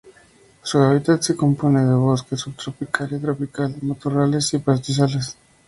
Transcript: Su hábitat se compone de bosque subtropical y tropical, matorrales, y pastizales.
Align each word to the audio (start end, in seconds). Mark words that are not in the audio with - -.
Su 0.63 0.79
hábitat 0.79 1.21
se 1.21 1.35
compone 1.35 1.85
de 1.85 1.93
bosque 1.93 2.35
subtropical 2.35 3.07
y 3.13 3.19
tropical, 3.19 3.75
matorrales, 3.83 4.51
y 4.55 4.57
pastizales. 4.57 5.37